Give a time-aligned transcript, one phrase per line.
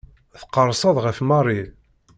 [0.41, 1.61] Tqerrseḍ ɣef Mary.